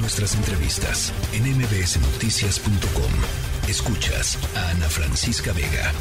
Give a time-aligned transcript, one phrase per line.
[0.00, 3.68] Nuestras entrevistas en mbsnoticias.com.
[3.68, 5.92] Escuchas a Ana Francisca Vega.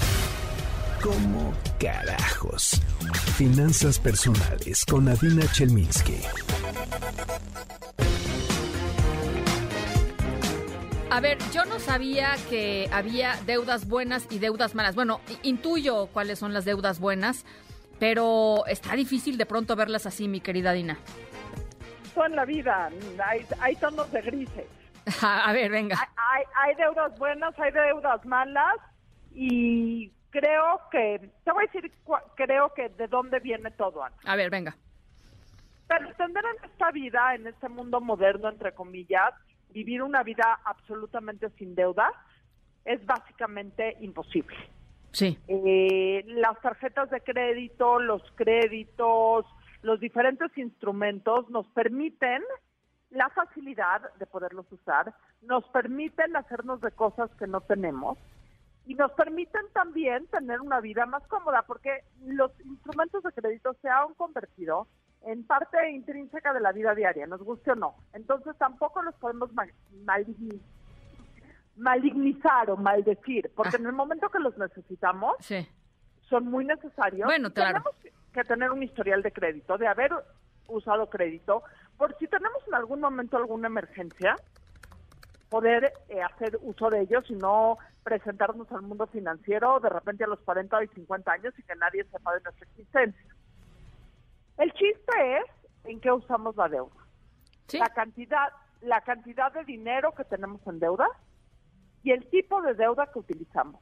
[1.02, 2.80] ¿Cómo carajos?
[3.36, 6.20] Finanzas personales con Adina Chelminsky.
[11.10, 14.94] A ver, yo no sabía que había deudas buenas y deudas malas.
[14.94, 17.46] Bueno, intuyo cuáles son las deudas buenas,
[17.98, 21.00] pero está difícil de pronto verlas así, mi querida Dina.
[22.26, 22.90] En la vida,
[23.24, 24.66] hay, hay tonos de grises.
[25.22, 25.98] A ver, venga.
[26.18, 28.76] Hay, hay, deudas buenas, hay deudas malas
[29.34, 31.92] y creo que, te voy a decir,
[32.36, 34.16] creo que de dónde viene todo, Ana.
[34.26, 34.76] A ver, venga.
[35.88, 39.34] Para entender en esta vida, en este mundo moderno, entre comillas,
[39.70, 42.12] vivir una vida absolutamente sin deuda
[42.84, 44.58] es básicamente imposible.
[45.12, 45.38] Sí.
[45.48, 49.46] Eh, las tarjetas de crédito, los créditos,
[49.88, 52.44] los diferentes instrumentos nos permiten
[53.10, 58.18] la facilidad de poderlos usar, nos permiten hacernos de cosas que no tenemos
[58.86, 63.88] y nos permiten también tener una vida más cómoda porque los instrumentos de crédito se
[63.88, 64.88] han convertido
[65.22, 67.96] en parte intrínseca de la vida diaria, nos guste o no.
[68.12, 69.52] Entonces tampoco los podemos
[71.78, 73.80] malignizar o maldecir, porque ah.
[73.80, 75.38] en el momento que los necesitamos,
[76.30, 77.26] son muy necesarios.
[77.26, 77.82] Bueno, claro.
[77.82, 80.12] Tenemos que tener un historial de crédito, de haber
[80.68, 81.64] usado crédito,
[81.98, 84.36] por si tenemos en algún momento alguna emergencia,
[85.50, 90.28] poder eh, hacer uso de ellos y no presentarnos al mundo financiero de repente a
[90.28, 93.36] los 40 y 50 años y que nadie sepa de nuestra existencia.
[94.58, 95.46] El chiste es
[95.86, 96.96] en qué usamos la deuda.
[97.74, 98.50] La cantidad,
[98.82, 101.08] la cantidad de dinero que tenemos en deuda
[102.04, 103.82] y el tipo de deuda que utilizamos.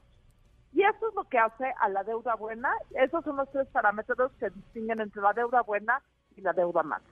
[0.75, 2.69] Y eso es lo que hace a la deuda buena.
[2.91, 6.01] Esos son los tres parámetros que distinguen entre la deuda buena
[6.35, 7.05] y la deuda mala.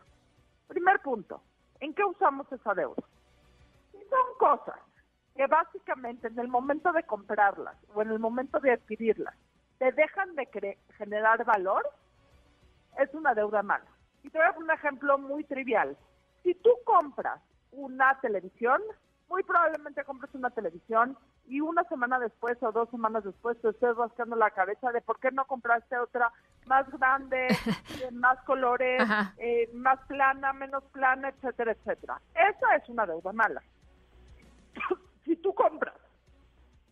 [0.67, 1.41] Primer punto,
[1.79, 3.01] ¿en qué usamos esa deuda?
[4.09, 4.79] son cosas
[5.33, 9.33] que básicamente en el momento de comprarlas o en el momento de adquirirlas
[9.79, 11.89] te dejan de generar valor,
[12.99, 13.87] es una deuda mala.
[14.23, 15.97] Y te voy a un ejemplo muy trivial.
[16.43, 18.81] Si tú compras una televisión,
[19.29, 23.95] muy probablemente compres una televisión y una semana después o dos semanas después te estés
[23.95, 26.31] rascando la cabeza de por qué no compraste otra
[26.65, 27.47] más grande,
[27.99, 29.01] de más colores,
[29.37, 32.21] eh, más plana, menos plana, etcétera, etcétera.
[32.33, 33.61] Esa es una deuda mala.
[35.25, 35.95] si tú compras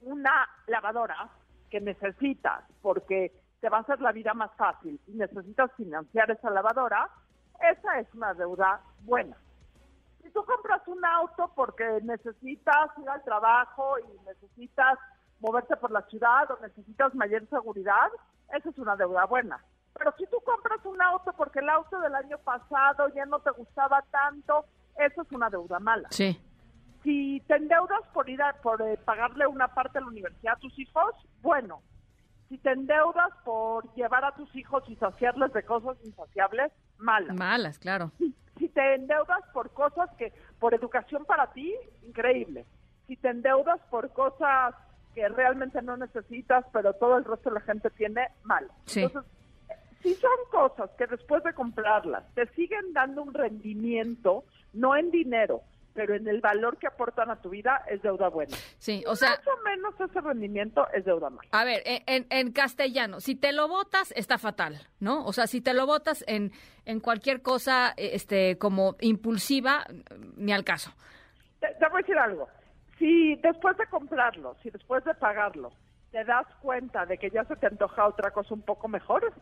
[0.01, 1.29] una lavadora
[1.69, 3.31] que necesitas porque
[3.61, 7.09] te va a hacer la vida más fácil y necesitas financiar esa lavadora,
[7.71, 9.37] esa es una deuda buena.
[10.31, 14.97] Si tú compras un auto porque necesitas ir al trabajo y necesitas
[15.41, 18.07] moverte por la ciudad o necesitas mayor seguridad,
[18.55, 19.61] esa es una deuda buena.
[19.93, 23.51] Pero si tú compras un auto porque el auto del año pasado ya no te
[23.51, 24.63] gustaba tanto,
[24.95, 26.07] eso es una deuda mala.
[26.11, 26.39] Sí.
[27.03, 30.59] Si te endeudas por ir a, por eh, pagarle una parte de la universidad a
[30.59, 31.81] tus hijos, bueno,
[32.47, 37.35] si te endeudas por llevar a tus hijos y saciarles de cosas insaciables, malas.
[37.35, 38.11] Malas, claro.
[38.57, 41.73] Si, te endeudas por cosas que, por educación para ti,
[42.05, 42.65] increíble.
[43.07, 44.75] Si te endeudas por cosas
[45.15, 48.69] que realmente no necesitas, pero todo el resto de la gente tiene, mal.
[48.85, 49.01] Sí.
[49.01, 49.29] Entonces,
[50.01, 55.61] si son cosas que después de comprarlas te siguen dando un rendimiento, no en dinero,
[55.93, 58.55] pero en el valor que aportan a tu vida es deuda buena.
[58.77, 59.29] Sí, o sea...
[59.29, 61.49] Más o menos ese rendimiento es deuda mala.
[61.51, 65.25] A ver, en, en castellano, si te lo votas, está fatal, ¿no?
[65.25, 66.51] O sea, si te lo votas en,
[66.85, 69.85] en cualquier cosa este como impulsiva,
[70.35, 70.91] ni al caso.
[71.59, 72.47] Te, te voy a decir algo.
[72.97, 75.71] Si después de comprarlo, si después de pagarlo,
[76.11, 79.33] te das cuenta de que ya se te antoja otra cosa un poco mejor,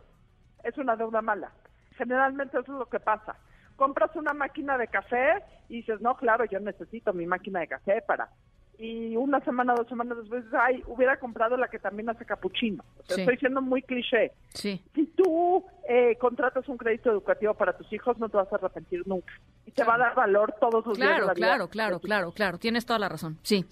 [0.64, 1.52] es una deuda mala.
[1.98, 3.36] Generalmente eso es lo que pasa
[3.80, 8.04] compras una máquina de café y dices, no, claro, yo necesito mi máquina de café
[8.06, 8.30] para...
[8.78, 12.82] Y una semana, dos semanas después, ay, hubiera comprado la que también hace capuchino.
[13.10, 14.32] Estoy siendo muy cliché.
[14.54, 14.82] Sí.
[14.96, 19.06] Si tú eh, contratas un crédito educativo para tus hijos, no te vas a arrepentir
[19.06, 19.34] nunca.
[19.66, 22.58] Y te va a dar valor todos los días de la Claro, claro, claro, claro.
[22.58, 23.38] Tienes toda la razón.
[23.44, 23.66] Sí,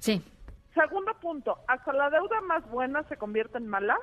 [0.00, 0.20] sí.
[0.74, 3.96] Segundo punto, hasta la deuda más buena se convierte en mala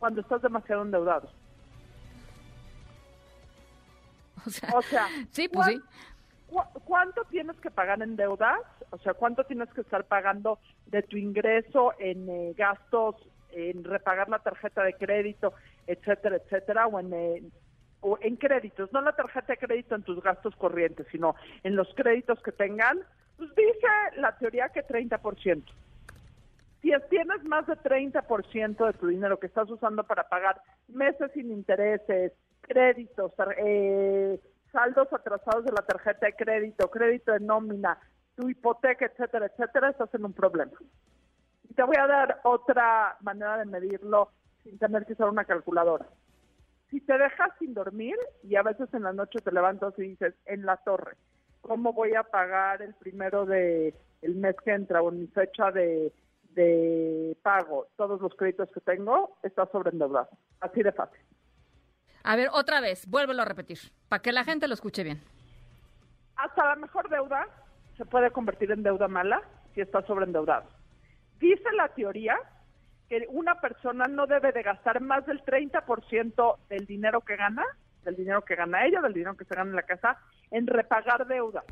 [0.00, 1.30] cuando estás demasiado endeudado.
[4.74, 5.82] O sea, sí, pues sí.
[6.84, 8.60] ¿Cuánto tienes que pagar en deudas?
[8.90, 13.16] O sea, ¿cuánto tienes que estar pagando de tu ingreso en eh, gastos,
[13.50, 15.54] en repagar la tarjeta de crédito,
[15.86, 17.42] etcétera, etcétera, o en, eh,
[18.00, 18.92] o en créditos?
[18.92, 23.00] No la tarjeta de crédito en tus gastos corrientes, sino en los créditos que tengan.
[23.36, 25.64] Pues dice la teoría que 30%.
[26.82, 31.50] Si tienes más de 30% de tu dinero que estás usando para pagar meses sin
[31.50, 32.32] intereses,
[32.66, 34.40] créditos, eh,
[34.72, 37.98] saldos atrasados de la tarjeta de crédito, crédito de nómina,
[38.36, 40.72] tu hipoteca, etcétera, etcétera, estás en un problema.
[41.68, 44.30] Y te voy a dar otra manera de medirlo
[44.62, 46.06] sin tener que usar una calculadora.
[46.90, 50.34] Si te dejas sin dormir y a veces en la noche te levantas y dices,
[50.46, 51.16] en la torre,
[51.60, 55.70] ¿cómo voy a pagar el primero de el mes que entra o en mi fecha
[55.70, 56.12] de,
[56.50, 59.36] de pago todos los créditos que tengo?
[59.42, 60.28] Estás sobreendeudado.
[60.60, 61.20] Así de fácil.
[62.24, 63.78] A ver, otra vez, vuélvelo a repetir,
[64.08, 65.20] para que la gente lo escuche bien.
[66.36, 67.46] Hasta la mejor deuda
[67.98, 69.42] se puede convertir en deuda mala
[69.74, 70.66] si está sobreendeudado.
[71.38, 72.36] Dice la teoría
[73.10, 77.64] que una persona no debe de gastar más del 30% del dinero que gana,
[78.04, 80.18] del dinero que gana ella, del dinero que se gana en la casa,
[80.50, 81.62] en repagar deuda.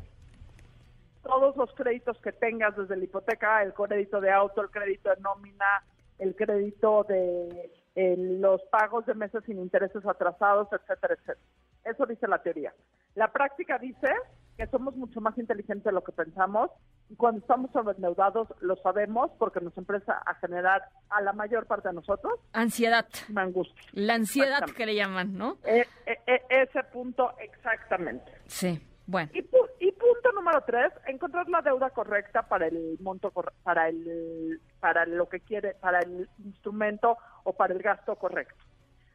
[1.23, 5.19] Todos los créditos que tengas, desde la hipoteca, el crédito de auto, el crédito de
[5.21, 5.83] nómina,
[6.19, 11.39] el crédito de los pagos de meses sin intereses atrasados, etcétera, etcétera.
[11.85, 12.73] Eso dice la teoría.
[13.15, 14.09] La práctica dice
[14.57, 16.69] que somos mucho más inteligentes de lo que pensamos
[17.09, 21.89] y cuando estamos sobreendeudados lo sabemos porque nos empieza a generar a la mayor parte
[21.89, 23.07] de nosotros ansiedad.
[23.35, 23.83] Angustia.
[23.93, 25.57] La ansiedad que le llaman, ¿no?
[25.63, 28.31] E, e, e, ese punto exactamente.
[28.45, 28.79] Sí.
[29.05, 29.29] Bueno.
[29.33, 33.31] Y, y, punto número tres, encontrar la deuda correcta para el monto,
[33.63, 38.63] para el, para lo que quiere, para el instrumento o para el gasto correcto.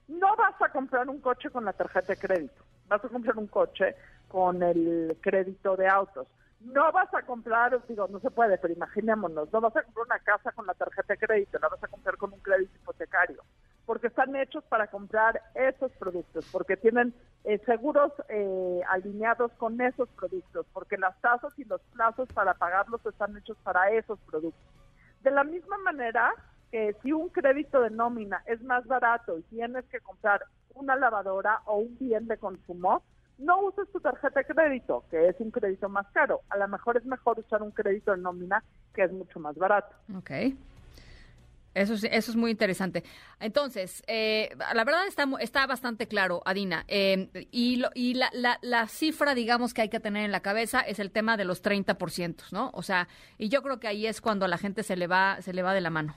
[0.08, 3.46] No vas a comprar un coche con la tarjeta de crédito, vas a comprar un
[3.46, 3.94] coche
[4.28, 6.26] con el crédito de autos.
[6.60, 10.18] No vas a comprar, digo, no se puede, pero imaginémonos, no vas a comprar una
[10.18, 13.42] casa con la tarjeta de crédito, la vas a comprar con un crédito hipotecario,
[13.88, 17.14] porque están hechos para comprar esos productos, porque tienen
[17.44, 23.00] eh, seguros eh, alineados con esos productos, porque las tasas y los plazos para pagarlos
[23.06, 24.60] están hechos para esos productos.
[25.22, 26.34] De la misma manera
[26.70, 30.44] que si un crédito de nómina es más barato y tienes que comprar
[30.74, 33.02] una lavadora o un bien de consumo,
[33.38, 36.42] no uses tu tarjeta de crédito, que es un crédito más caro.
[36.50, 38.62] A lo mejor es mejor usar un crédito de nómina
[38.92, 39.96] que es mucho más barato.
[40.14, 40.30] Ok.
[41.74, 43.04] Eso es, eso es muy interesante.
[43.40, 46.84] Entonces, eh, la verdad está, está bastante claro, Adina.
[46.88, 50.80] Eh, y y la, la, la, cifra, digamos, que hay que tener en la cabeza
[50.80, 52.70] es el tema de los 30%, ¿no?
[52.72, 55.40] O sea, y yo creo que ahí es cuando a la gente se le va,
[55.40, 56.14] se le va de la mano.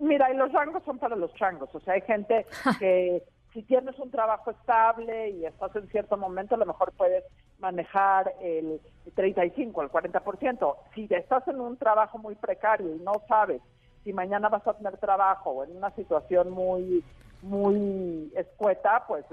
[0.00, 1.70] Mira, y los rangos son para los changos.
[1.74, 2.46] O sea, hay gente
[2.78, 3.22] que
[3.52, 7.24] si tienes un trabajo estable y estás en cierto momento, a lo mejor puedes
[7.58, 8.80] manejar el
[9.14, 10.76] 35, el 40%.
[10.94, 13.60] Si estás en un trabajo muy precario y no sabes
[14.10, 17.04] si mañana vas a tener trabajo o en una situación muy
[17.42, 19.24] muy escueta, pues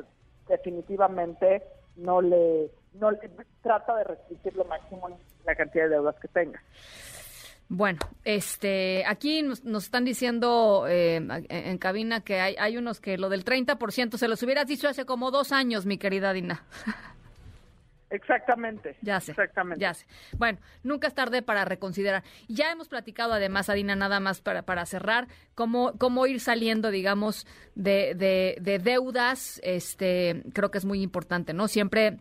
[0.47, 1.63] definitivamente
[1.95, 3.09] no le no
[3.63, 5.09] trata de restringir lo máximo
[5.45, 6.62] la cantidad de deudas que tenga.
[7.69, 11.15] Bueno, este, aquí nos, están diciendo eh,
[11.50, 15.06] en cabina que hay, hay unos que lo del 30% se los hubieras dicho hace
[15.06, 16.63] como dos años, mi querida Dina.
[18.09, 18.95] Exactamente.
[19.01, 19.31] Ya sé.
[19.31, 19.81] Exactamente.
[19.81, 20.06] Ya sé.
[20.38, 22.24] Bueno, nunca es tarde para reconsiderar.
[22.48, 27.45] Ya hemos platicado además, Adina, nada más para, para cerrar, cómo, cómo ir saliendo, digamos,
[27.75, 29.59] de, de, de deudas.
[29.63, 31.68] Este, creo que es muy importante, ¿no?
[31.68, 32.18] Siempre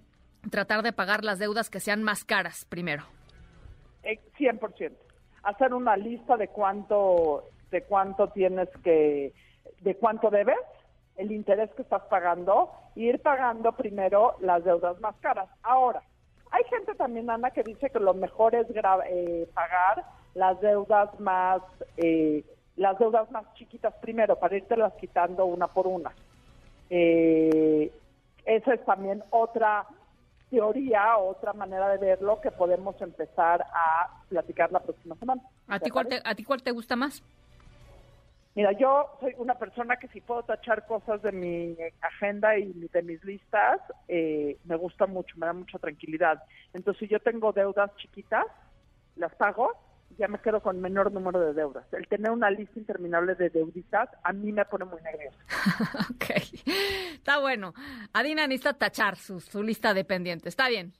[0.50, 3.04] tratar de pagar las deudas que sean más caras primero.
[4.04, 4.80] 100%.
[4.80, 4.92] Eh,
[5.42, 9.32] hacer una lista de cuánto de cuánto tienes que
[9.80, 10.56] de cuánto debes,
[11.16, 15.48] el interés que estás pagando, e ir pagando primero las deudas más caras.
[15.62, 16.02] Ahora,
[16.50, 20.04] hay gente también, Ana, que dice que lo mejor es eh, pagar
[20.34, 21.62] las deudas más
[21.96, 22.44] eh,
[22.76, 26.12] las deudas más chiquitas primero para las quitando una por una.
[26.90, 27.90] Eh,
[28.44, 29.86] esa es también otra
[30.50, 35.42] teoría, otra manera de verlo que podemos empezar a platicar la próxima semana.
[35.66, 37.22] ¿A ti, cuál te, ¿A ti cuál te gusta más?
[38.56, 43.02] Mira, yo soy una persona que si puedo tachar cosas de mi agenda y de
[43.02, 46.42] mis listas, eh, me gusta mucho, me da mucha tranquilidad.
[46.72, 48.46] Entonces, si yo tengo deudas chiquitas,
[49.16, 49.72] las pago
[50.18, 51.84] ya me quedo con menor número de deudas.
[51.92, 55.36] El tener una lista interminable de deuditas a mí me pone muy nerviosa.
[56.14, 56.30] ok,
[57.12, 57.74] está bueno.
[58.14, 60.48] Adina necesita tachar su, su lista de pendientes.
[60.48, 60.94] Está bien.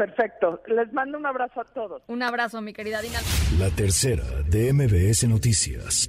[0.00, 0.62] Perfecto.
[0.66, 2.02] Les mando un abrazo a todos.
[2.06, 3.18] Un abrazo, mi querida Adina.
[3.58, 6.08] La tercera de MBS Noticias.